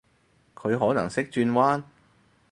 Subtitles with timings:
[0.55, 1.83] 佢可能識轉彎？